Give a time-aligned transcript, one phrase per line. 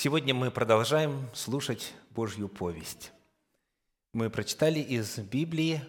[0.00, 3.10] Сегодня мы продолжаем слушать Божью повесть.
[4.12, 5.82] Мы прочитали из Библии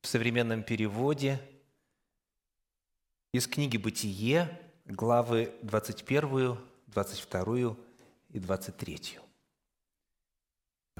[0.00, 1.40] в современном переводе
[3.30, 6.58] из книги «Бытие» главы 21,
[6.88, 7.76] 22
[8.30, 9.20] и 23.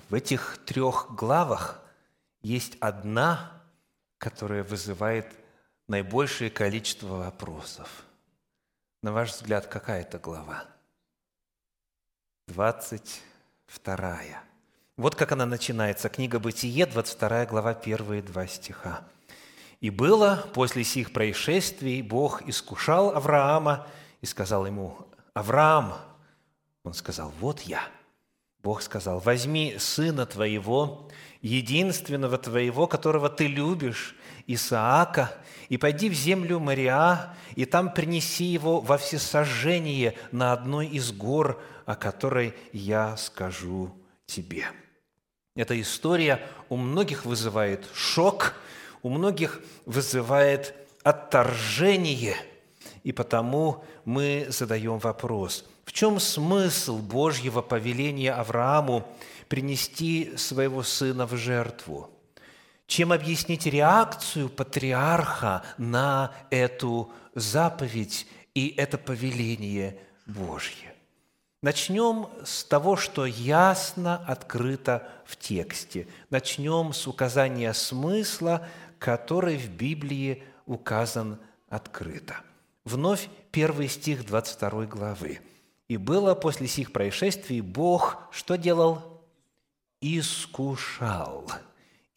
[0.08, 1.84] В этих трех главах
[2.40, 3.64] есть одна,
[4.16, 5.26] которая вызывает
[5.88, 8.04] наибольшее количество вопросов.
[9.02, 10.77] На ваш взгляд, какая это глава?
[12.48, 14.18] 22.
[14.96, 16.08] Вот как она начинается.
[16.08, 19.02] Книга «Бытие», 22 глава, первые два стиха.
[19.80, 23.86] «И было после сих происшествий, Бог искушал Авраама
[24.22, 24.96] и сказал ему,
[25.34, 25.94] «Авраам!»
[26.84, 27.82] Он сказал, «Вот я».
[28.62, 31.08] Бог сказал, «Возьми сына твоего,
[31.42, 34.16] единственного твоего, которого ты любишь,
[34.48, 35.32] Исаака,
[35.68, 41.62] и пойди в землю Мариа, и там принеси его во всесожжение на одной из гор,
[41.86, 43.94] о которой я скажу
[44.26, 44.66] тебе».
[45.54, 48.54] Эта история у многих вызывает шок,
[49.02, 52.36] у многих вызывает отторжение,
[53.02, 59.06] и потому мы задаем вопрос, в чем смысл Божьего повеления Аврааму
[59.48, 62.10] принести своего сына в жертву?
[62.88, 70.94] Чем объяснить реакцию патриарха на эту заповедь и это повеление Божье?
[71.60, 76.08] Начнем с того, что ясно открыто в тексте.
[76.30, 78.66] Начнем с указания смысла,
[78.98, 82.36] который в Библии указан открыто.
[82.84, 85.40] Вновь первый стих 22 главы.
[85.88, 89.22] «И было после сих происшествий Бог что делал?
[90.00, 91.50] Искушал»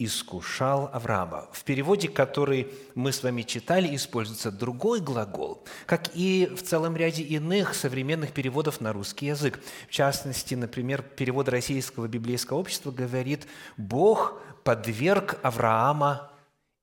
[0.06, 1.48] искушал Авраама.
[1.52, 7.24] В переводе, который мы с вами читали, используется другой глагол, как и в целом ряде
[7.24, 9.60] иных современных переводов на русский язык.
[9.88, 16.32] В частности, например, перевод Российского библейского общества говорит «Бог подверг Авраама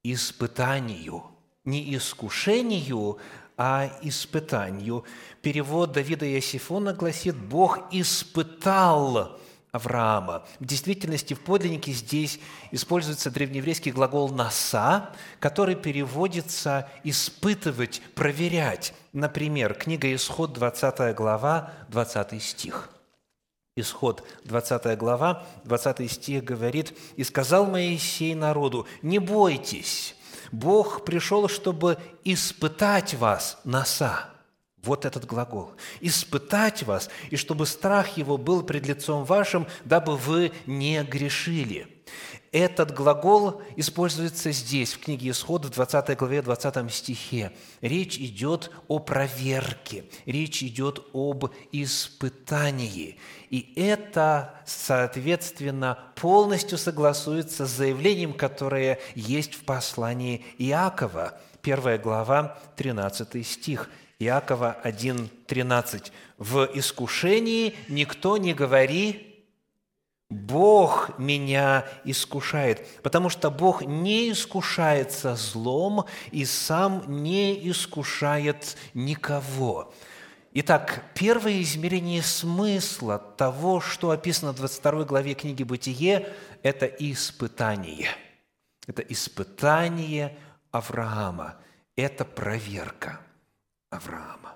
[0.02, 1.24] испытанию».
[1.64, 3.18] Не искушению,
[3.58, 5.04] а испытанию.
[5.42, 9.38] Перевод Давида Иосифона гласит «Бог испытал
[9.78, 10.44] Авраама.
[10.58, 12.40] В действительности в подлиннике здесь
[12.72, 18.92] используется древнееврейский глагол «наса», который переводится «испытывать», «проверять».
[19.12, 22.90] Например, книга «Исход», 20 глава, 20 стих.
[23.76, 30.16] Исход, 20 глава, 20 стих говорит, «И сказал Моисей народу, не бойтесь,
[30.50, 34.37] Бог пришел, чтобы испытать вас, носа».
[34.82, 35.72] Вот этот глагол.
[36.00, 41.98] «Испытать вас, и чтобы страх его был пред лицом вашим, дабы вы не грешили».
[42.50, 47.52] Этот глагол используется здесь, в книге Исход, в 20 главе, 20 стихе.
[47.82, 53.18] Речь идет о проверке, речь идет об испытании.
[53.50, 63.46] И это, соответственно, полностью согласуется с заявлением, которое есть в послании Иакова, 1 глава, 13
[63.46, 66.10] стих– Иакова 1.13.
[66.38, 69.46] «В искушении никто не говори,
[70.28, 79.94] Бог меня искушает, потому что Бог не искушается злом и сам не искушает никого».
[80.52, 86.32] Итак, первое измерение смысла того, что описано в 22 главе книги «Бытие»,
[86.64, 88.08] это испытание.
[88.88, 90.36] Это испытание
[90.72, 91.58] Авраама,
[91.94, 93.20] это проверка–
[93.90, 94.54] Авраама.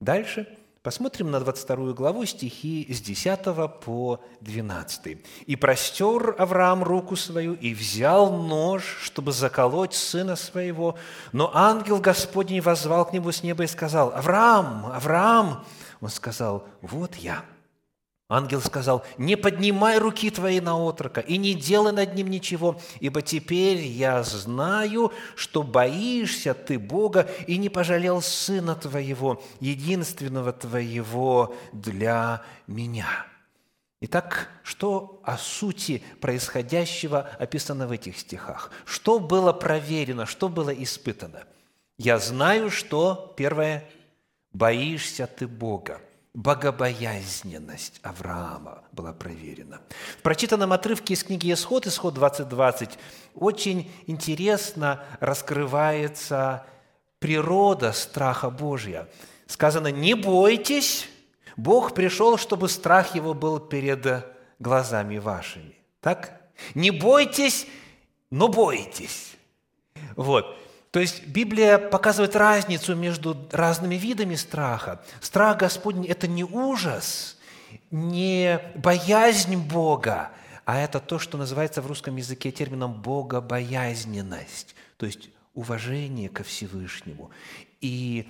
[0.00, 0.48] Дальше
[0.82, 5.18] посмотрим на 22 главу стихи с 10 по 12.
[5.46, 10.96] «И простер Авраам руку свою, и взял нож, чтобы заколоть сына своего.
[11.32, 15.64] Но ангел Господний возвал к нему с неба и сказал, «Авраам, Авраам!»
[16.00, 17.44] Он сказал, «Вот я».
[18.28, 23.20] Ангел сказал, «Не поднимай руки твои на отрока и не делай над ним ничего, ибо
[23.20, 32.42] теперь я знаю, что боишься ты Бога и не пожалел сына твоего, единственного твоего для
[32.66, 33.26] меня».
[34.00, 38.70] Итак, что о сути происходящего описано в этих стихах?
[38.84, 41.44] Что было проверено, что было испытано?
[41.98, 43.84] Я знаю, что, первое,
[44.52, 46.00] боишься ты Бога
[46.34, 49.80] богобоязненность Авраама была проверена.
[50.18, 52.90] В прочитанном отрывке из книги «Исход», «Исход 2020»,
[53.34, 56.66] очень интересно раскрывается
[57.20, 59.08] природа страха Божия.
[59.46, 61.08] Сказано, не бойтесь,
[61.56, 64.26] Бог пришел, чтобы страх Его был перед
[64.58, 65.76] глазами вашими.
[66.00, 66.40] Так?
[66.74, 67.66] Не бойтесь,
[68.30, 69.36] но бойтесь.
[70.16, 70.58] Вот.
[70.94, 75.02] То есть Библия показывает разницу между разными видами страха.
[75.20, 77.36] Страх Господень– это не ужас,
[77.90, 80.30] не боязнь Бога,
[80.64, 87.32] а это то, что называется в русском языке термином богобоязненность, то есть уважение ко Всевышнему
[87.80, 88.28] и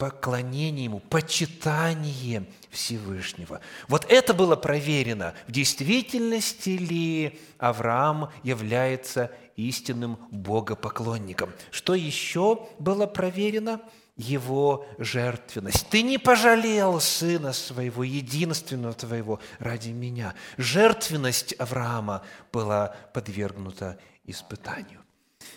[0.00, 3.60] поклонение Ему, почитание Всевышнего.
[3.86, 11.50] Вот это было проверено, в действительности ли Авраам является истинным богопоклонником.
[11.70, 13.82] Что еще было проверено?
[14.16, 15.86] Его жертвенность.
[15.90, 20.34] Ты не пожалел сына своего, единственного твоего, ради меня.
[20.56, 24.99] Жертвенность Авраама была подвергнута испытанию.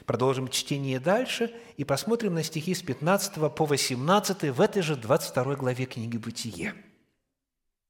[0.06, 5.56] Продолжим чтение дальше и посмотрим на стихи с 15 по 18 в этой же 22
[5.56, 6.74] главе книги «Бытие».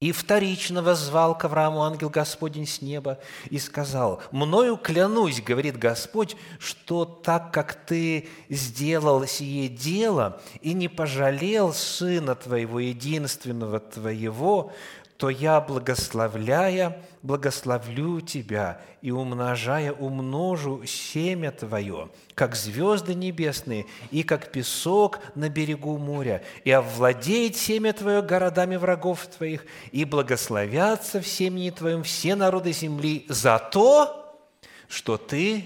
[0.03, 3.19] И вторично воззвал к Аврааму ангел Господень с неба
[3.49, 10.89] и сказал, «Мною клянусь,— говорит Господь,— что так как ты сделал сие дело и не
[10.89, 14.73] пожалел сына твоего, единственного твоего,
[15.23, 24.51] то я, благословляя, благословлю тебя и умножая, умножу семя твое, как звезды небесные и как
[24.51, 31.69] песок на берегу моря, и овладеет семя твое городами врагов твоих, и благословятся в семени
[31.69, 34.37] твоем все народы земли за то,
[34.89, 35.63] что ты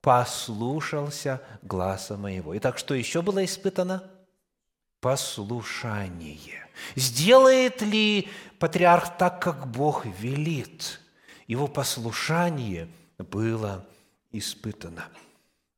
[0.00, 2.58] послушался гласа моего.
[2.58, 4.02] Итак, что еще было испытано?
[5.00, 6.66] Послушание.
[6.96, 8.28] Сделает ли
[8.58, 11.00] патриарх так, как Бог велит.
[11.46, 12.88] Его послушание
[13.18, 13.86] было
[14.30, 15.08] испытано.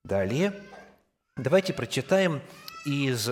[0.04, 0.52] Далее,
[1.37, 2.43] давайте прочитаем
[2.84, 3.31] из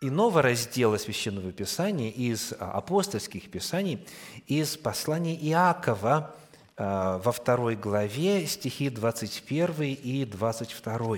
[0.00, 4.06] иного раздела Священного Писания, из апостольских писаний,
[4.46, 6.34] из послания Иакова
[6.76, 11.16] а, во второй главе, стихи 21 и 22.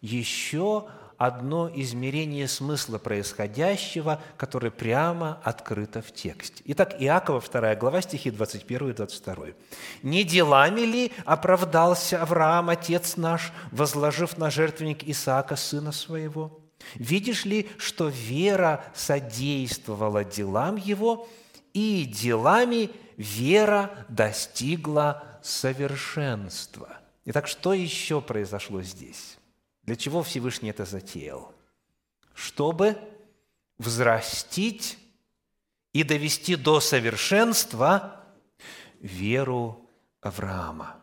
[0.00, 0.86] Еще
[1.18, 6.62] одно измерение смысла происходящего, которое прямо открыто в тексте.
[6.66, 9.46] Итак, Иакова, 2 глава, стихи 21 и 22.
[10.02, 16.60] «Не делами ли оправдался Авраам, отец наш, возложив на жертвенник Исаака, сына своего?
[16.94, 21.28] Видишь ли, что вера содействовала делам его,
[21.72, 26.88] и делами вера достигла совершенства».
[27.24, 29.36] Итак, что еще произошло здесь?
[29.86, 31.54] Для чего Всевышний это затеял?
[32.34, 32.98] Чтобы
[33.78, 34.98] взрастить
[35.92, 38.24] и довести до совершенства
[39.00, 39.88] веру
[40.20, 40.96] Авраама.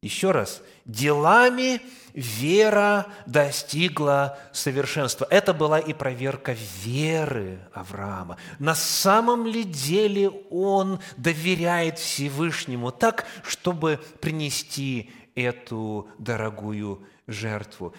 [0.00, 1.82] Еще раз, делами
[2.14, 5.26] вера достигла совершенства.
[5.28, 8.38] Это была и проверка веры Авраама.
[8.58, 17.94] На самом ли деле он доверяет Всевышнему так, чтобы принести эту дорогую жертву.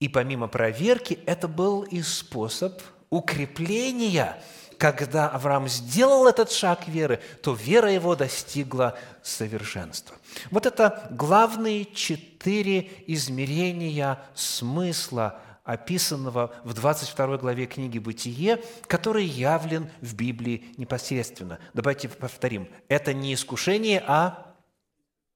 [0.00, 4.42] И помимо проверки, это был и способ укрепления.
[4.76, 10.16] Когда Авраам сделал этот шаг веры, то вера его достигла совершенства.
[10.50, 20.14] Вот это главные четыре измерения смысла, описанного в 22 главе книги «Бытие», который явлен в
[20.14, 21.60] Библии непосредственно.
[21.72, 22.68] Давайте повторим.
[22.88, 24.53] Это не искушение, а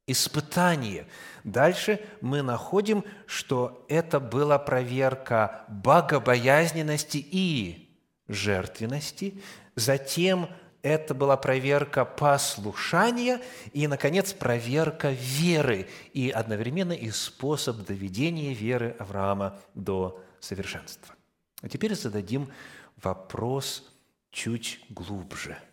[0.08, 1.06] испытание.
[1.44, 9.40] Дальше мы находим, что это была проверка богобоязненности и жертвенности.
[9.76, 10.48] Затем
[10.82, 13.40] это была проверка послушания
[13.72, 21.14] и, наконец, проверка веры и одновременно и способ доведения веры Авраама до совершенства.
[21.62, 22.50] А теперь зададим
[22.96, 23.88] вопрос
[24.30, 25.58] чуть глубже–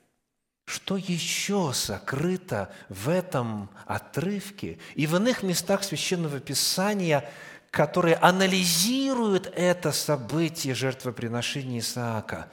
[0.65, 7.29] что еще сокрыто в этом отрывке и в иных местах Священного Писания,
[7.69, 12.49] которые анализируют это событие жертвоприношения Исаака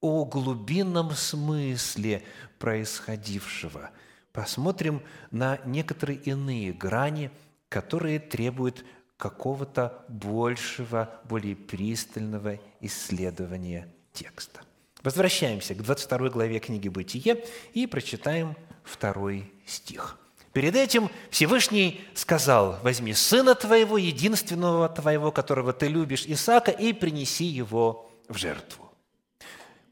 [0.00, 2.22] о глубинном смысле
[2.58, 3.90] происходившего.
[4.32, 7.30] Посмотрим на некоторые иные грани,
[7.68, 8.84] которые требуют
[9.16, 14.65] какого-то большего, более пристального исследования текста.
[15.06, 17.44] Возвращаемся к 22 главе книги «Бытие»
[17.74, 20.18] и прочитаем второй стих.
[20.52, 27.44] Перед этим Всевышний сказал, «Возьми сына твоего, единственного твоего, которого ты любишь, Исаака, и принеси
[27.44, 28.92] его в жертву».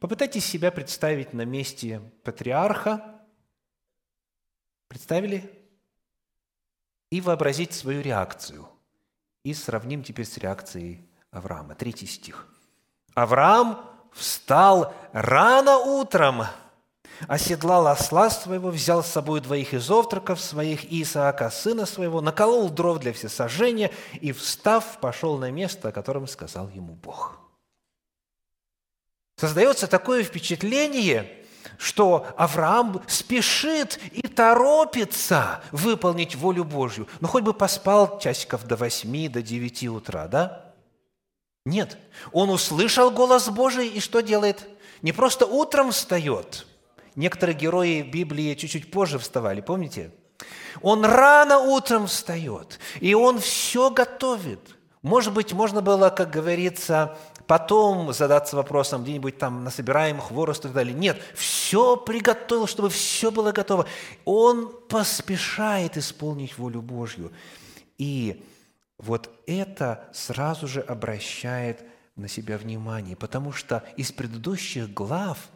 [0.00, 3.22] Попытайтесь себя представить на месте патриарха.
[4.88, 5.48] Представили?
[7.10, 8.68] И вообразить свою реакцию.
[9.44, 11.76] И сравним теперь с реакцией Авраама.
[11.76, 12.48] Третий стих.
[13.14, 16.44] Авраам встал рано утром,
[17.28, 22.70] оседлал осла своего, взял с собой двоих из овтраков своих и Исаака, сына своего, наколол
[22.70, 23.90] дров для всесожжения
[24.20, 27.38] и, встав, пошел на место, о котором сказал ему Бог.
[29.36, 31.44] Создается такое впечатление,
[31.76, 37.08] что Авраам спешит и торопится выполнить волю Божью.
[37.20, 40.63] Но хоть бы поспал часиков до восьми, до девяти утра, да?
[41.64, 41.96] Нет.
[42.32, 44.68] Он услышал голос Божий и что делает?
[45.02, 46.66] Не просто утром встает.
[47.16, 50.10] Некоторые герои Библии чуть-чуть позже вставали, помните?
[50.82, 54.60] Он рано утром встает, и он все готовит.
[55.02, 57.16] Может быть, можно было, как говорится,
[57.46, 60.94] потом задаться вопросом, где-нибудь там насобираем хворост и так далее.
[60.94, 63.86] Нет, все приготовил, чтобы все было готово.
[64.24, 67.32] Он поспешает исполнить волю Божью.
[67.98, 68.42] И
[68.98, 71.84] вот это сразу же обращает
[72.16, 75.50] на себя внимание, потому что из предыдущих глав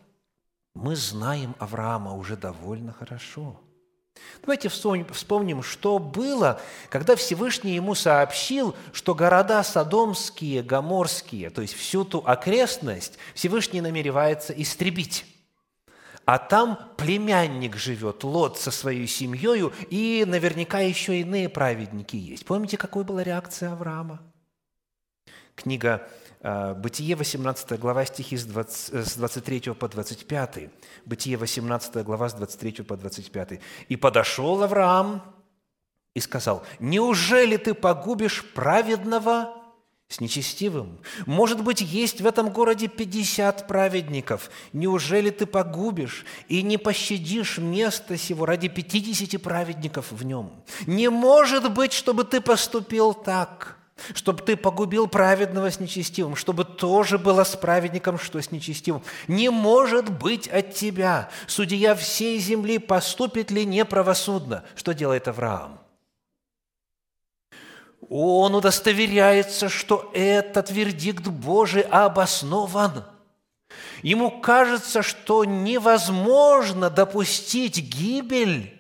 [0.75, 3.61] мы знаем Авраама уже довольно хорошо–
[4.43, 12.05] Давайте вспомним, что было, когда Всевышний ему сообщил, что города Содомские, Гоморские, то есть всю
[12.05, 15.27] ту окрестность, Всевышний намеревается истребить.
[16.29, 22.45] А там племянник живет, Лот со своей семьей, и наверняка еще иные праведники есть.
[22.45, 24.21] Помните, какой была реакция Авраама?
[25.55, 26.07] Книга
[26.43, 30.69] а, Бытие, 18 глава, стихи с, 20, с 23 по 25.
[31.07, 33.61] Бытие, 18 глава, с 23 по 25.
[33.89, 35.23] «И подошел Авраам
[36.13, 39.58] и сказал, «Неужели ты погубишь праведного
[40.09, 40.99] с нечестивым?
[41.27, 44.51] Может быть, есть в этом городе пятьдесят праведников.
[44.73, 50.51] Неужели ты погубишь и не пощадишь место сего ради пятидесяти праведников в нем?
[50.87, 53.79] Не может быть, чтобы ты поступил так»
[54.15, 59.03] чтобы ты погубил праведного с нечестивым, чтобы тоже было с праведником, что с нечестивым.
[59.27, 64.63] Не может быть от тебя, судья всей земли, поступит ли неправосудно.
[64.77, 65.81] Что делает Авраам?
[68.09, 73.05] Он удостоверяется, что этот вердикт Божий обоснован.
[74.03, 78.75] Ему кажется, что невозможно допустить гибель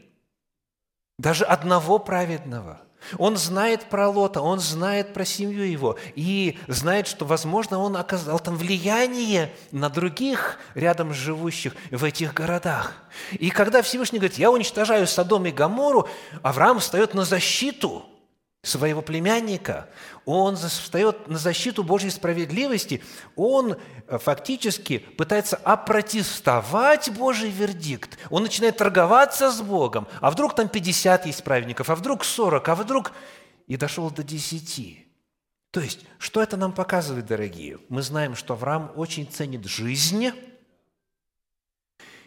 [1.18, 2.80] даже одного праведного–
[3.16, 8.38] он знает про Лота, он знает про семью его и знает, что, возможно, он оказал
[8.38, 12.92] там влияние на других рядом живущих в этих городах.
[13.32, 16.08] И когда Всевышний говорит, я уничтожаю Содом и Гамору,
[16.42, 18.04] Авраам встает на защиту–
[18.62, 19.88] своего племянника,
[20.24, 23.02] он встает на защиту Божьей справедливости,
[23.36, 23.76] он
[24.08, 28.18] э, фактически пытается опротестовать Божий вердикт.
[28.30, 30.08] Он начинает торговаться с Богом.
[30.20, 33.12] А вдруг там 50 есть праведников, а вдруг 40, а вдруг...
[33.68, 35.06] И дошел до 10.
[35.70, 37.78] То есть, что это нам показывает, дорогие?
[37.90, 40.32] Мы знаем, что Авраам очень ценит жизнь,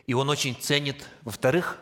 [0.06, 1.80] и он очень ценит, во-вторых,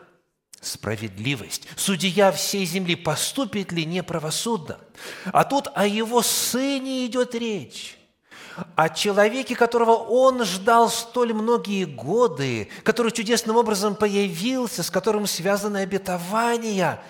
[0.60, 1.66] справедливость.
[1.76, 4.78] Судья всей земли поступит ли неправосудно?
[5.26, 7.96] А тут о его сыне идет речь
[8.76, 15.78] о человеке, которого он ждал столь многие годы, который чудесным образом появился, с которым связаны
[15.78, 17.02] обетования.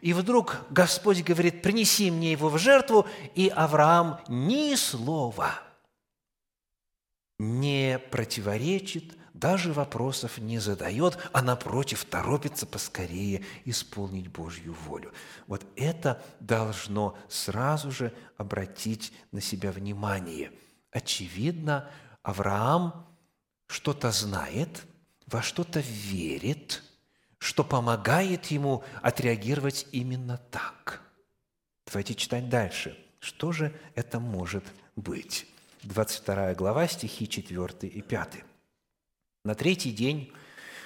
[0.00, 5.60] И вдруг Господь говорит, принеси мне его в жертву, и Авраам ни слова
[7.38, 15.12] не противоречит даже вопросов не задает, а напротив торопится поскорее исполнить Божью волю.
[15.46, 20.52] Вот это должно сразу же обратить на себя внимание.
[20.90, 21.90] Очевидно,
[22.22, 23.06] Авраам
[23.68, 24.82] что-то знает,
[25.26, 26.82] во что-то верит,
[27.38, 31.00] что помогает ему отреагировать именно так.
[31.86, 32.98] Давайте читать дальше.
[33.20, 34.64] Что же это может
[34.96, 35.46] быть?
[35.84, 38.44] 22 глава, стихи 4 и 5.
[39.48, 40.30] На третий день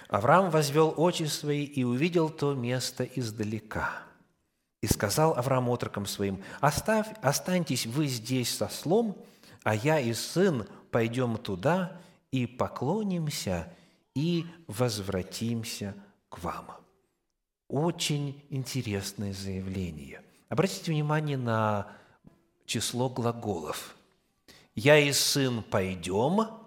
[0.06, 4.04] Авраам возвел очи свои и увидел то место издалека.
[4.80, 9.16] И сказал Авраам отрокам своим, «Оставь, останьтесь вы здесь со слом,
[9.64, 12.00] а я и сын пойдем туда
[12.30, 13.68] и поклонимся
[14.14, 15.96] и возвратимся
[16.28, 16.70] к вам».
[17.66, 20.22] Очень интересное заявление.
[20.48, 21.88] Обратите внимание на
[22.64, 23.96] число глаголов.
[24.76, 26.61] «Я и сын пойдем»,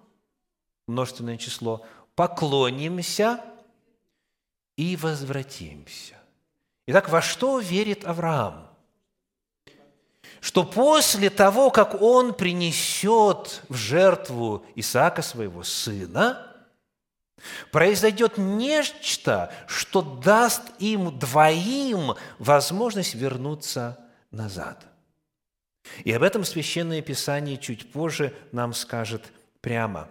[0.88, 3.42] множественное число, поклонимся
[4.78, 6.16] и возвратимся.
[6.88, 8.68] Итак, во что верит Авраам?
[10.42, 16.56] Что после того, как он принесет в жертву Исаака своего сына,
[17.72, 24.00] произойдет нечто, что даст им двоим возможность вернуться
[24.32, 24.86] назад.
[26.04, 30.10] И об этом Священное Писание чуть позже нам скажет прямо.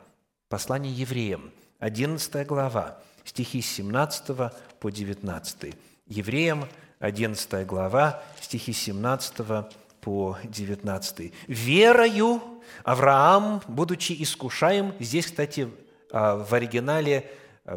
[0.55, 5.75] Послание евреям, 11 глава, стихи с 17 по 19.
[6.07, 6.69] Евреям,
[7.01, 9.67] 11 глава, стихи с 17
[10.01, 11.33] по 19.
[11.49, 12.41] «Верою
[12.85, 15.69] Авраам, будучи искушаем», здесь, кстати,
[16.13, 17.29] а, в оригинале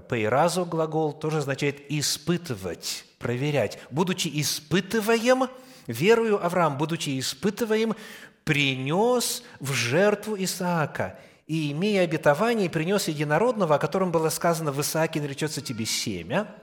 [0.07, 3.79] пейразу глагол тоже означает испытывать, проверять.
[3.89, 5.49] Будучи испытываем,
[5.87, 7.95] верую Авраам, будучи испытываем,
[8.43, 11.17] принес в жертву Исаака
[11.47, 16.53] и, имея обетование, принес единородного, о котором было сказано в Исааке наречется тебе семя,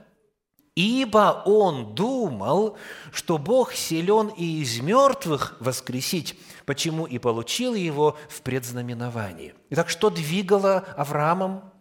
[0.75, 2.77] ибо он думал,
[3.11, 9.55] что Бог силен и из мертвых воскресить, почему и получил его в предзнаменовании.
[9.71, 11.71] Итак, что двигало Авраамом?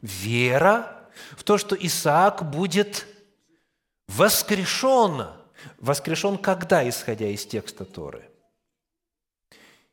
[0.00, 3.06] Вера в то, что Исаак будет
[4.06, 5.26] воскрешен.
[5.78, 8.29] Воскрешен когда, исходя из текста Торы?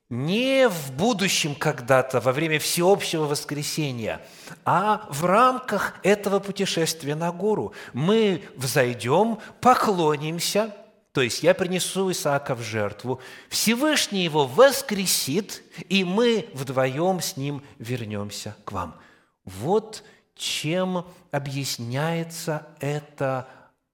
[0.10, 4.22] Не в будущем когда-то, во время всеобщего воскресения,
[4.64, 7.74] а в рамках этого путешествия на гору.
[7.94, 10.74] Мы взойдем, поклонимся,
[11.12, 17.64] то есть я принесу Исаака в жертву, Всевышний его воскресит, и мы вдвоем с ним
[17.80, 18.96] вернемся к вам.
[19.44, 20.04] Вот
[20.36, 23.48] чем объясняется это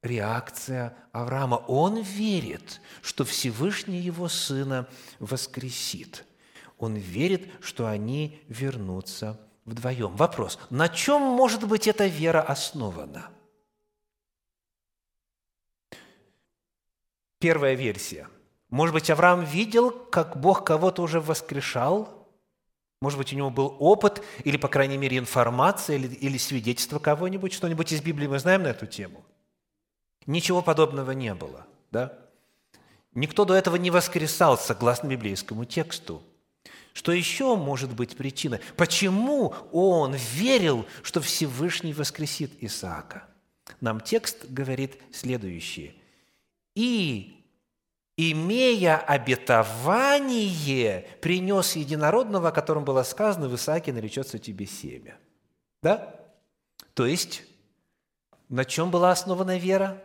[0.03, 1.55] реакция Авраама.
[1.67, 4.87] Он верит, что Всевышний его сына
[5.19, 6.25] воскресит.
[6.77, 10.15] Он верит, что они вернутся вдвоем.
[10.15, 13.29] Вопрос, на чем может быть эта вера основана?
[17.39, 18.27] Первая версия.
[18.69, 22.27] Может быть, Авраам видел, как Бог кого-то уже воскрешал?
[23.01, 27.53] Может быть, у него был опыт или, по крайней мере, информация или, или свидетельство кого-нибудь?
[27.53, 29.23] Что-нибудь из Библии мы знаем на эту тему?
[30.25, 31.65] Ничего подобного не было.
[31.91, 32.17] Да?
[33.13, 36.23] Никто до этого не воскресал, согласно библейскому тексту.
[36.93, 38.59] Что еще может быть причиной?
[38.77, 43.27] Почему он верил, что Всевышний воскресит Исаака?
[43.81, 45.95] Нам текст говорит следующее.
[46.75, 47.45] «И,
[48.17, 55.17] имея обетование, принес единородного, о котором было сказано, в Исааке наречется тебе семя».
[55.81, 56.15] Да?
[56.93, 57.43] То есть,
[58.49, 60.01] на чем была основана вера?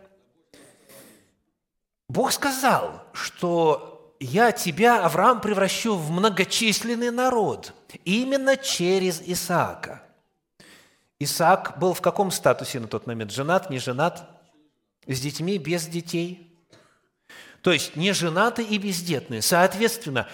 [2.09, 10.03] Бог сказал, что я тебя, Авраам, превращу в многочисленный народ именно через Исаака.
[11.19, 13.31] Исаак был в каком статусе на тот момент?
[13.31, 14.27] Женат, не женат?
[15.05, 16.51] С детьми, без детей?
[17.61, 19.41] То есть не женатый и бездетный.
[19.41, 20.27] Соответственно,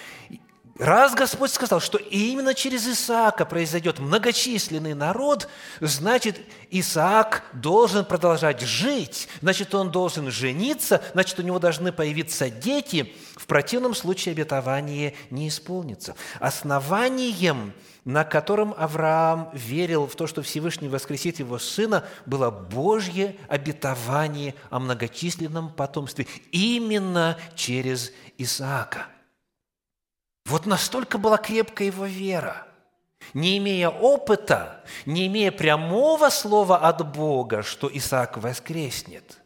[0.78, 5.48] Раз Господь сказал, что именно через Исаака произойдет многочисленный народ,
[5.80, 13.14] значит, Исаак должен продолжать жить, значит, он должен жениться, значит, у него должны появиться дети.
[13.38, 16.18] В противном случае обетование не исполнится.
[16.42, 17.72] Основанием,
[18.04, 24.80] на котором Авраам верил в то, что Всевышний воскресит его сына, было Божье обетование о
[24.80, 29.08] многочисленном потомстве именно через Исаака–
[30.46, 32.68] вот настолько была крепкая его вера.
[33.34, 39.40] Не имея опыта, не имея прямого слова от Бога, что Исаак воскреснет,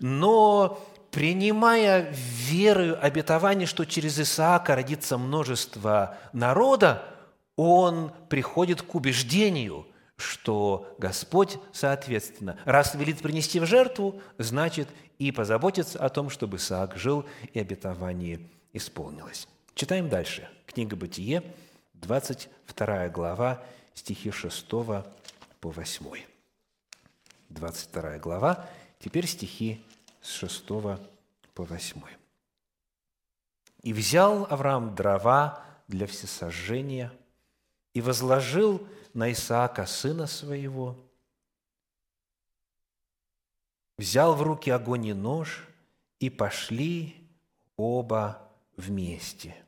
[0.00, 7.04] но принимая верою обетование, что через Исаака родится множество народа,
[7.54, 14.88] он приходит к убеждению, что Господь, соответственно, раз велит принести в жертву, значит
[15.20, 18.40] и позаботиться о том, чтобы Исаак жил и обетование
[18.72, 19.46] исполнилось.
[19.74, 20.48] Читаем дальше.
[20.66, 21.42] Книга «Бытие»,
[21.94, 23.60] 22 глава,
[23.92, 26.22] стихи 6 по 8.
[27.48, 28.68] 22 глава,
[29.00, 29.84] теперь стихи
[30.20, 32.02] с 6 по 8.
[33.82, 37.12] «И взял Авраам дрова для всесожжения
[37.94, 40.96] и возложил на Исаака, сына своего,
[43.98, 45.66] взял в руки огонь и нож,
[46.20, 47.16] и пошли
[47.76, 48.40] оба
[48.76, 49.56] вместе–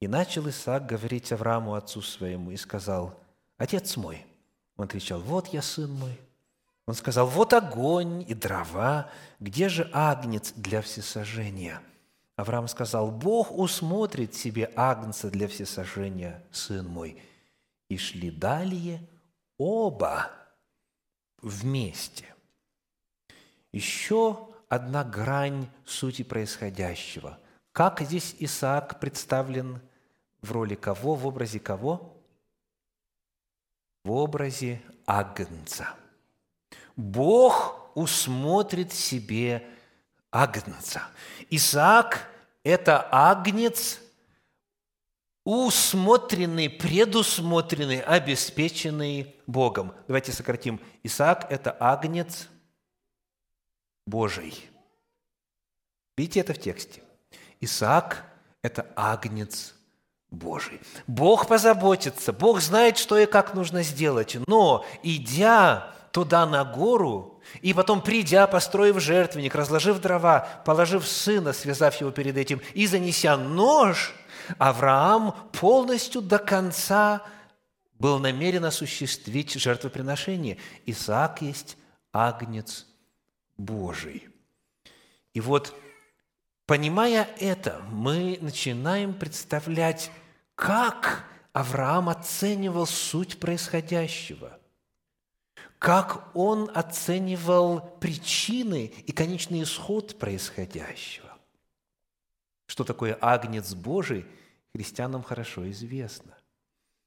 [0.00, 3.18] и начал Исаак говорить Аврааму, отцу своему, и сказал,
[3.58, 4.26] «Отец мой».
[4.76, 6.18] Он отвечал, «Вот я, сын мой».
[6.86, 11.82] Он сказал, «Вот огонь и дрова, где же агнец для всесожжения?»
[12.36, 17.22] Авраам сказал, «Бог усмотрит себе агнца для всесожжения, сын мой».
[17.90, 19.06] И шли далее
[19.58, 20.30] оба
[21.42, 22.24] вместе.
[23.72, 27.38] Еще одна грань сути происходящего.
[27.72, 29.80] Как здесь Исаак представлен
[30.42, 31.14] в роли кого?
[31.14, 32.16] В образе кого?
[34.04, 35.94] В образе Агнца.
[36.96, 39.66] Бог усмотрит себе
[40.30, 41.02] Агнца.
[41.50, 42.30] Исаак–
[42.62, 44.00] это Агнец,
[45.44, 49.94] усмотренный, предусмотренный, обеспеченный Богом.
[50.06, 50.80] Давайте сократим.
[51.02, 52.48] Исаак– это Агнец
[54.06, 54.68] Божий.
[56.16, 57.02] Видите это в тексте?
[57.60, 58.24] Исаак–
[58.62, 59.74] это Агнец
[60.30, 60.80] Божий.
[61.06, 64.36] Бог позаботится, Бог знает, что и как нужно сделать.
[64.46, 72.00] Но, идя туда на гору, и потом, придя, построив жертвенник, разложив дрова, положив сына, связав
[72.00, 74.14] его перед этим, и занеся нож,
[74.58, 77.22] Авраам полностью до конца
[77.98, 80.56] был намерен осуществить жертвоприношение.
[80.86, 81.76] Исаак есть
[82.12, 82.86] агнец
[83.56, 84.28] Божий.
[85.34, 85.74] И вот,
[86.66, 90.10] понимая это, мы начинаем представлять,
[90.60, 94.60] как Авраам оценивал суть происходящего,
[95.78, 101.34] как он оценивал причины и конечный исход происходящего.
[102.66, 104.26] Что такое агнец Божий,
[104.74, 106.36] христианам хорошо известно.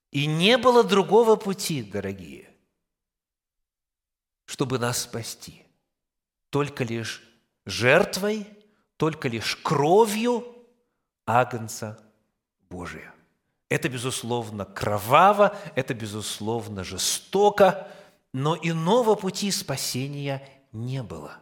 [0.10, 2.50] И не было другого пути, дорогие,
[4.46, 5.64] чтобы нас спасти.
[6.50, 7.22] Только лишь
[7.66, 8.48] жертвой,
[8.98, 10.44] только лишь кровью
[11.28, 12.04] Агнца
[12.68, 13.13] Божия.
[13.70, 17.88] Это, безусловно, кроваво, это, безусловно, жестоко,
[18.32, 21.38] но иного пути спасения не было.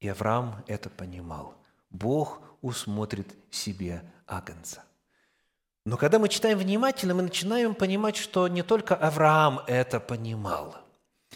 [0.00, 1.54] И Авраам это понимал.
[1.90, 4.82] Бог усмотрит себе Агнца.
[5.84, 10.76] Но когда мы читаем внимательно, мы начинаем понимать, что не только Авраам это понимал.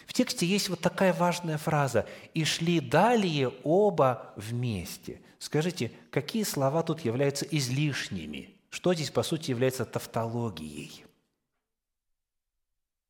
[0.07, 5.21] В тексте есть вот такая важная фраза «и шли далее оба вместе».
[5.39, 8.60] Скажите, какие слова тут являются излишними?
[8.71, 11.05] Что здесь, по сути, является тавтологией?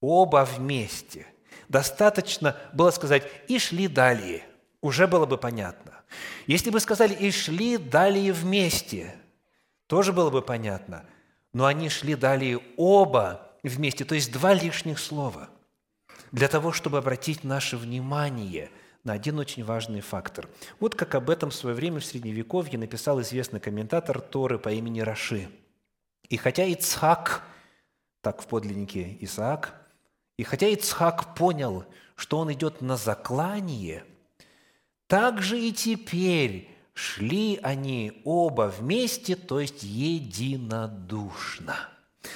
[0.00, 1.26] Оба вместе.
[1.68, 4.44] Достаточно было сказать «и шли далее».
[4.80, 6.02] Уже было бы понятно.
[6.46, 9.14] Если бы сказали «и шли далее вместе»,
[9.86, 11.04] тоже было бы понятно–
[11.52, 15.50] но они шли далее оба вместе, то есть два лишних слова,
[16.32, 18.70] для того, чтобы обратить наше внимание
[19.04, 20.48] на один очень важный фактор.
[20.78, 25.00] Вот как об этом в свое время в Средневековье написал известный комментатор Торы по имени
[25.00, 25.48] Раши.
[26.28, 27.42] И хотя Ицхак,
[28.20, 29.74] так в подлиннике Исаак,
[30.36, 31.84] и хотя Ицхак понял,
[32.14, 34.04] что он идет на заклание,
[35.06, 41.76] так же и теперь шли они оба вместе, то есть единодушно.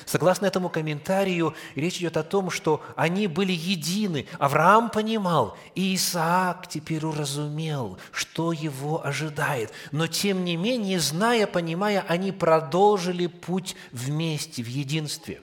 [0.06, 4.26] Согласно этому комментарию, речь идет о том, что они были едины.
[4.38, 9.72] Авраам понимал, и Исаак теперь уразумел, что его ожидает.
[9.92, 15.42] Но тем не менее, зная, понимая, они продолжили путь вместе, в единстве.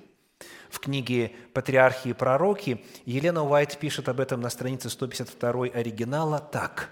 [0.71, 6.89] В книге «Патриархи и пророки» Елена Уайт пишет об этом на странице 152 оригинала так.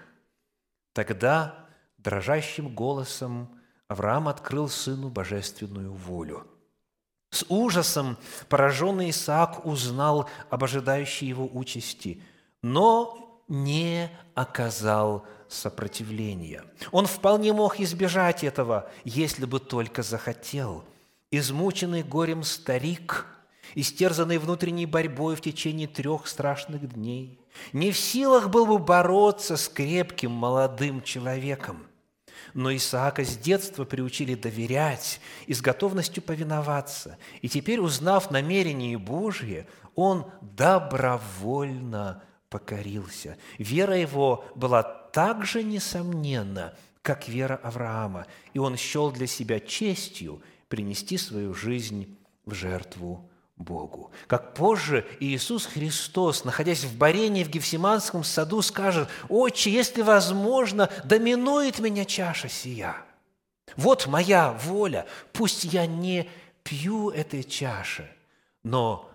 [0.92, 1.66] «Тогда
[1.98, 3.58] дрожащим голосом
[3.88, 6.46] Авраам открыл сыну божественную волю.
[7.30, 8.16] С ужасом
[8.48, 12.22] пораженный Исаак узнал об ожидающей его участи,
[12.60, 16.64] но не оказал сопротивления.
[16.90, 20.84] Он вполне мог избежать этого, если бы только захотел.
[21.30, 23.26] Измученный горем старик,
[23.76, 27.40] истерзанный внутренней борьбой в течение трех страшных дней,
[27.72, 31.86] не в силах был бы бороться с крепким молодым человеком–
[32.54, 37.18] но Исаака с детства приучили доверять и с готовностью повиноваться.
[37.42, 43.36] И теперь, узнав намерение Божие, он добровольно покорился.
[43.58, 50.42] Вера его была так же несомненна, как вера Авраама, и он счел для себя честью
[50.68, 53.29] принести свою жизнь в жертву
[53.60, 54.10] Богу.
[54.26, 61.78] Как позже Иисус Христос, находясь в Барении в Гефсиманском саду, скажет, «Отче, если возможно, доминует
[61.78, 62.96] меня чаша сия.
[63.76, 66.28] Вот моя воля, пусть я не
[66.62, 68.10] пью этой чаши,
[68.62, 69.10] но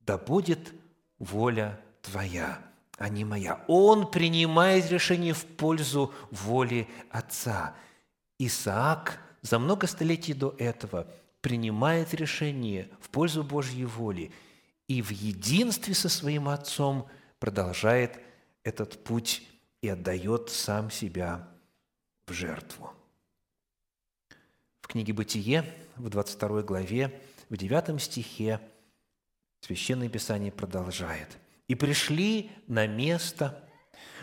[0.00, 0.72] да будет
[1.18, 2.60] воля Твоя,
[2.96, 3.60] а не моя».
[3.66, 7.74] Он принимает решение в пользу воли Отца.
[8.38, 11.08] Исаак за много столетий до этого–
[11.40, 14.32] принимает решение в пользу Божьей воли
[14.88, 18.18] и в единстве со своим Отцом продолжает
[18.64, 19.42] этот путь
[19.82, 21.48] и отдает сам себя
[22.26, 22.92] в жертву.
[24.82, 25.64] В книге «Бытие»
[25.96, 28.60] в 22 главе, в 9 стихе
[29.60, 31.38] Священное Писание продолжает.
[31.68, 33.62] «И пришли на место,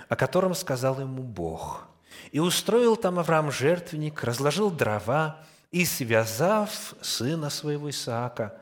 [0.09, 1.87] о котором сказал ему Бог,
[2.31, 8.59] и устроил там Авраам жертвенник, разложил дрова, и, связав сына своего Исаака,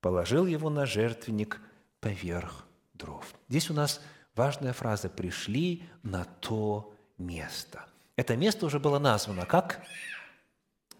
[0.00, 1.60] положил его на жертвенник
[2.00, 3.24] поверх дров.
[3.48, 4.00] Здесь у нас
[4.34, 7.84] важная фраза «пришли на то место».
[8.16, 9.80] Это место уже было названо как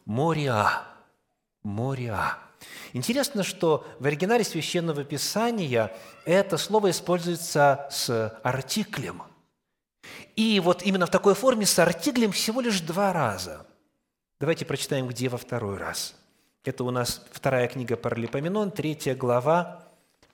[0.07, 0.83] Мориа.
[1.63, 2.39] Мориа.
[2.93, 9.23] Интересно, что в оригинале Священного Писания это слово используется с артиклем.
[10.37, 13.67] И вот именно в такой форме с артиклем всего лишь два раза–
[14.43, 16.17] Давайте прочитаем, где во второй раз.
[16.65, 19.85] Это у нас вторая книга Паралипоменон, третья глава,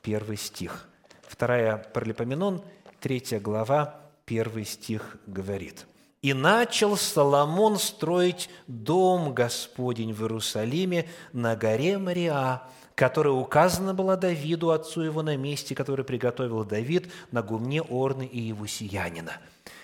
[0.00, 0.88] первый стих.
[1.26, 2.62] Вторая Паралипоменон,
[3.00, 5.86] третья глава, первый стих говорит.
[6.22, 12.62] «И начал Соломон строить дом Господень в Иерусалиме на горе Мариа,
[12.98, 18.40] которая указана была Давиду, отцу его, на месте, который приготовил Давид на гумне Орны и
[18.40, 19.34] его сиянина».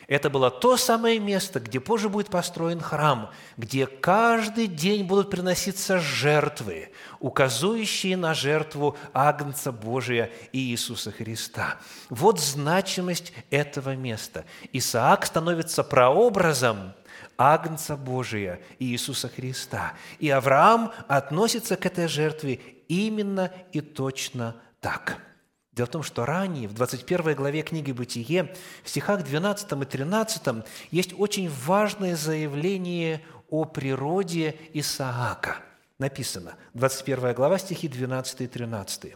[0.06, 5.98] Это было то самое место, где позже будет построен храм, где каждый день будут приноситься
[5.98, 11.78] жертвы, указывающие на жертву Агнца Божия и Иисуса Христа.
[12.10, 14.44] Вот значимость этого места.
[14.72, 16.92] Исаак становится прообразом
[17.38, 19.94] Агнца Божия и Иисуса Христа.
[20.18, 25.20] И Авраам относится к этой жертве именно и точно так–
[25.74, 30.64] Дело в том, что ранее, в 21 главе книги «Бытие», в стихах 12 и 13
[30.92, 35.56] есть очень важное заявление о природе Исаака.
[35.98, 39.14] Написано, 21 глава, стихи 12 и 13.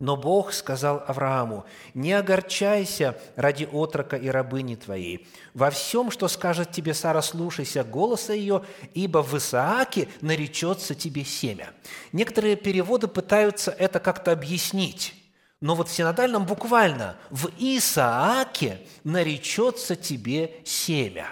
[0.00, 5.28] «Но Бог сказал Аврааму, «Не огорчайся ради отрока и рабыни твоей.
[5.54, 11.70] Во всем, что скажет тебе Сара, слушайся голоса ее, ибо в Исааке наречется тебе семя».
[12.12, 15.14] Некоторые переводы пытаются это как-то объяснить.
[15.60, 21.28] Но вот в синодальном буквально в Исааке наречется тебе семя.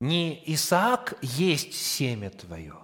[0.00, 2.76] Не Исаак есть семя твое,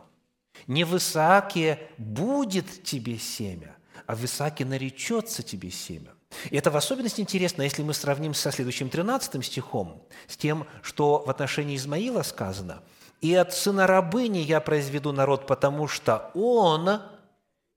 [0.66, 6.10] не в Исааке будет тебе семя, а в Исааке наречется тебе семя.
[6.50, 11.22] И это в особенности интересно, если мы сравним со следующим 13 стихом, с тем, что
[11.24, 12.82] в отношении Измаила сказано.
[13.20, 17.00] «И от сына рабыни я произведу народ, потому что он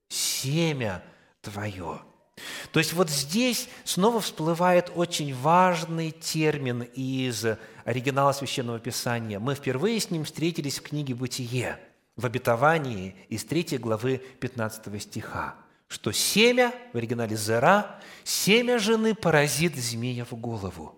[0.08, 1.02] семя
[1.40, 2.00] твое».
[2.72, 7.46] То есть вот здесь снова всплывает очень важный термин из
[7.84, 9.38] оригинала Священного Писания.
[9.38, 11.78] Мы впервые с ним встретились в книге «Бытие»,
[12.16, 15.54] в обетовании из 3 главы 15 стиха,
[15.88, 20.94] что семя, в оригинале «зера», семя жены поразит змея в голову.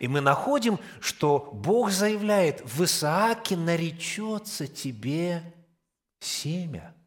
[0.00, 5.42] И мы находим, что Бог заявляет, в Исааке наречется тебе
[6.20, 6.94] семя–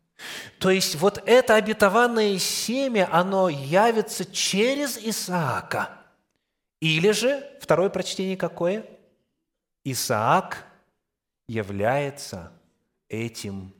[0.60, 5.89] то есть вот это обетованное семя, оно явится через Исаака.
[6.80, 8.86] Или же, второе прочтение какое?
[9.84, 10.65] Исаак
[11.47, 12.51] является
[13.12, 13.74] этим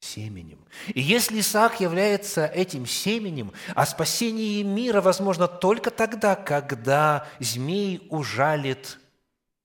[0.00, 0.64] семенем.
[0.94, 8.98] И если Исаак является этим семенем, а спасение мира возможно только тогда, когда змей ужалит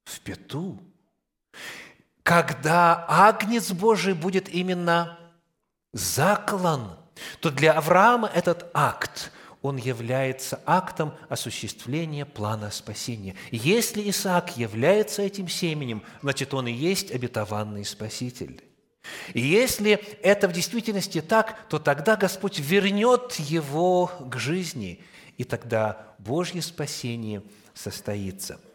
[0.05, 0.79] в пету,
[2.23, 5.19] когда Агнец Божий будет именно
[5.91, 6.97] заклан,
[7.41, 13.35] то для Авраама этот акт, он является актом осуществления плана спасения.
[13.51, 18.61] Если Исаак является этим семенем, значит, он и есть обетованный Спаситель.
[19.33, 25.03] И если это в действительности так, то тогда Господь вернет его к жизни,
[25.37, 27.41] и тогда Божье спасение
[27.73, 28.59] состоится–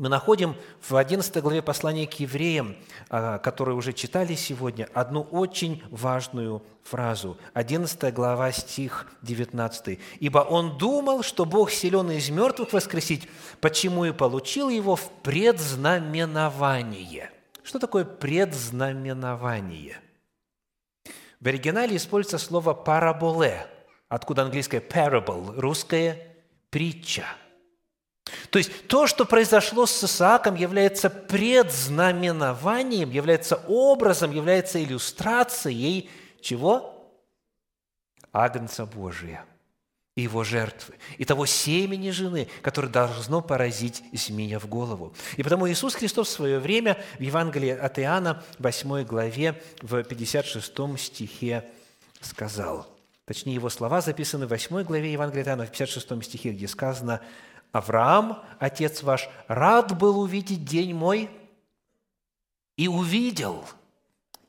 [0.00, 2.76] мы находим в 11 главе послания к евреям,
[3.10, 7.36] а, которую уже читали сегодня, одну очень важную фразу.
[7.52, 9.98] 11 глава, стих 19.
[10.20, 13.28] «Ибо он думал, что Бог силен из мертвых воскресить,
[13.60, 17.32] почему и получил его в предзнаменование».
[17.68, 20.00] Что такое предзнаменование?
[21.38, 23.66] В оригинале используется слово «параболе»,
[24.08, 26.34] откуда английское «parable», русское
[26.70, 27.26] «притча».
[28.48, 36.08] То есть то, что произошло с Исааком, является предзнаменованием, является образом, является иллюстрацией
[36.40, 37.12] чего?
[38.32, 39.44] Агнца Божия
[40.18, 45.14] и его жертвы, и того семени жены, которое должно поразить змея в голову.
[45.36, 50.74] И потому Иисус Христос в свое время в Евангелии от Иоанна, 8 главе, в 56
[50.98, 51.70] стихе
[52.20, 52.88] сказал,
[53.26, 57.20] точнее, его слова записаны в 8 главе Евангелия от Иоанна, в 56 стихе, где сказано
[57.70, 61.30] Авраам, отец ваш, рад был увидеть день мой,
[62.76, 63.64] и увидел,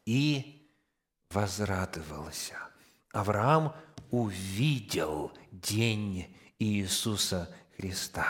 [0.07, 0.67] и
[1.29, 2.55] возрадовался.
[3.11, 3.75] Авраам
[4.09, 6.27] увидел день
[6.59, 8.25] Иисуса Христа.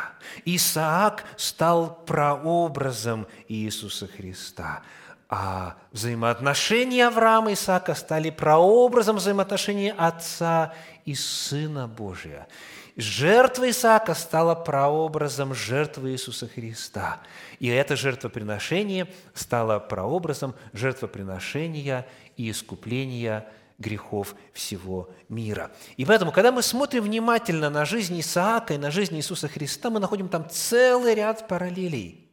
[0.46, 4.84] Исаак стал прообразом Иисуса Христа.
[5.32, 10.74] А взаимоотношения Авраама и Исаака стали прообразом взаимоотношений Отца
[11.06, 12.48] и Сына Божия.
[12.96, 17.20] Жертва Исаака стала прообразом жертвы Иисуса Христа.
[17.60, 23.48] И это жертвоприношение стало прообразом жертвоприношения и искупления
[23.80, 25.72] грехов всего мира.
[25.98, 30.00] И поэтому, когда мы смотрим внимательно на жизнь Исаака и на жизнь Иисуса Христа, мы
[30.00, 32.30] находим там целый ряд параллелей.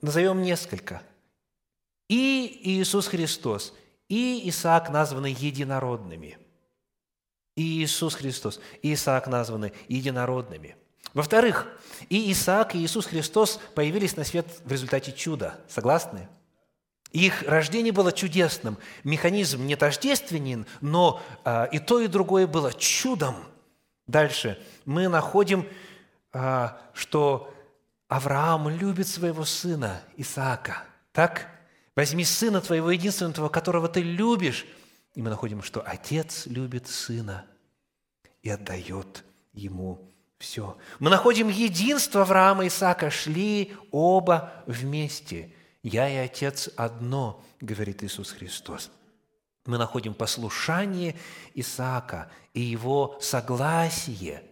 [0.00, 1.02] Назовем несколько.
[2.08, 3.74] и Иисус Христос,
[4.08, 6.38] и Исаак названы единородными.
[7.54, 10.76] И Иисус Христос, и Исаак названы единородными.
[11.12, 11.68] Во-вторых,
[12.08, 15.60] и Исаак, и Иисус Христос появились на свет в результате чуда.
[15.68, 16.28] Согласны?
[17.12, 18.78] Их рождение было чудесным.
[19.02, 23.36] Механизм не тождественен, но а, и то, и другое было чудом.
[24.06, 25.66] Дальше мы находим,
[26.32, 27.52] а, что
[28.08, 30.84] Авраам любит своего сына Исаака.
[31.12, 31.48] Так?
[31.96, 34.64] Возьми сына твоего единственного, которого ты любишь.
[35.14, 37.44] И мы находим, что отец любит сына
[38.42, 40.78] и отдает ему все.
[41.00, 48.32] Мы находим единство Авраама и Исаака, шли оба вместе– «Я и Отец одно», говорит Иисус
[48.32, 48.90] Христос.
[49.66, 51.16] Мы находим послушание
[51.54, 54.42] Исаака и его согласие,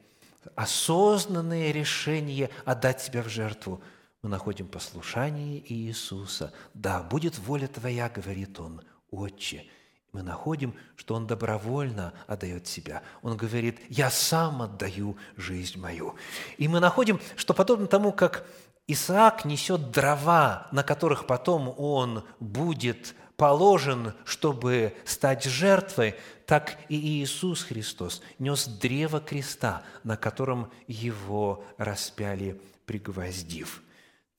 [0.55, 3.83] осознанное решение отдать себя в жертву.
[4.23, 6.53] Мы находим послушание Иисуса.
[6.75, 9.67] «Да, будет воля Твоя», говорит Он, «Отче».
[10.12, 13.03] Мы находим, что Он добровольно отдает себя.
[13.23, 16.17] Он говорит, «Я сам отдаю жизнь мою».
[16.57, 18.47] И мы находим, что подобно тому, как
[18.90, 26.14] Исаак несет дрова, на которых потом он будет положен, чтобы стать жертвой,
[26.46, 33.83] так и Иисус Христос нес древо креста, на котором его распяли, пригвоздив.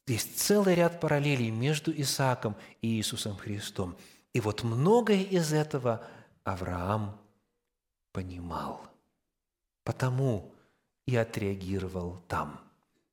[0.08, 3.96] Есть целый ряд параллелей между Исааком и Иисусом Христом.
[4.34, 6.04] И вот многое из этого
[6.44, 7.16] Авраам
[8.12, 8.82] понимал,
[9.84, 10.52] потому
[11.06, 12.60] и отреагировал там–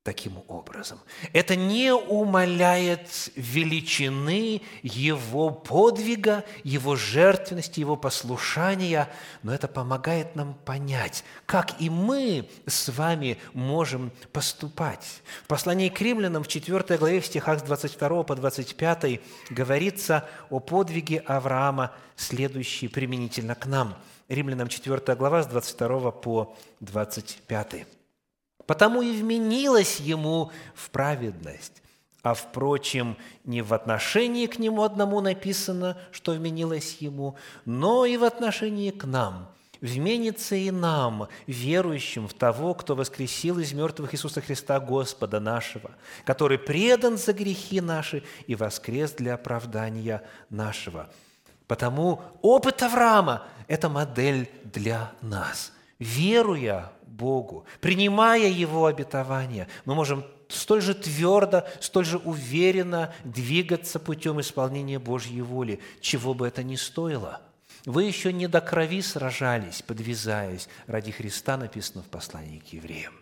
[0.07, 1.01] таким образом.
[1.33, 9.09] Это не умаляет величины его подвига, его жертвенности, его послушания,
[9.42, 15.23] но это помогает нам понять, как и мы с вами можем поступать.
[15.42, 20.61] В послании к римлянам в 4 главе, в стихах с 22 по 25 говорится о
[20.61, 23.97] подвиге Авраама, следующий применительно к нам.
[24.29, 27.96] Римлянам 4 глава с 22 по 25
[28.66, 31.83] потому и вменилось ему в праведность.
[32.22, 38.24] А, впрочем, не в отношении к нему одному написано, что вменилось ему, но и в
[38.24, 39.48] отношении к нам.
[39.81, 45.92] Вменится и нам, верующим в того, кто воскресил из мертвых Иисуса Христа Господа нашего,
[46.24, 51.09] который предан за грехи наши и воскрес для оправдания нашего.
[51.68, 55.72] Потому опыт Авраама– это модель для нас.
[56.00, 64.40] Веруя Богу, принимая Его обетование, мы можем столь же твердо, столь же уверенно двигаться путем
[64.40, 67.40] исполнения Божьей воли, чего бы это ни стоило.
[67.85, 73.14] Вы еще не до крови сражались, подвязаясь ради Христа, написано в послании к евреям.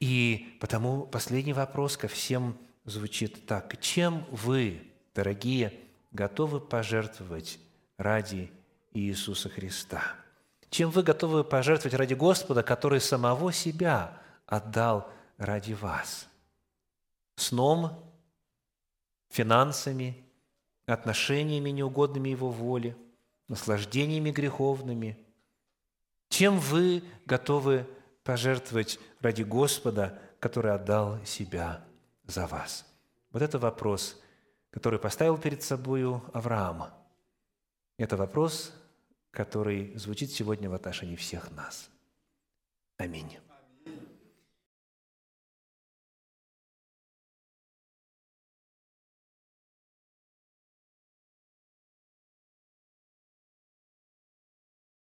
[0.00, 3.80] И потому последний вопрос ко всем звучит так.
[3.80, 4.82] Чем вы,
[5.14, 5.72] дорогие,
[6.12, 7.58] готовы пожертвовать
[7.96, 8.50] ради
[8.92, 10.14] Иисуса Христа?
[10.70, 16.28] Чем вы готовы пожертвовать ради Господа, который самого себя отдал ради вас.
[17.36, 18.04] Сном,
[19.30, 20.24] финансами,
[20.86, 22.96] отношениями, неугодными Его воле,
[23.48, 25.18] наслаждениями греховными.
[26.28, 27.86] Чем вы готовы
[28.22, 31.84] пожертвовать ради Господа, который отдал себя
[32.26, 32.84] за вас?
[33.30, 34.20] Вот это вопрос,
[34.70, 36.90] который поставил перед собой Авраам.
[37.96, 38.72] Это вопрос,
[39.30, 41.90] который звучит сегодня в отношении всех нас.
[42.96, 43.38] Аминь.